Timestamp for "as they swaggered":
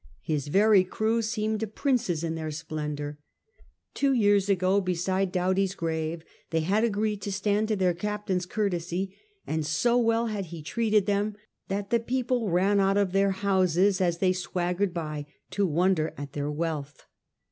14.01-14.91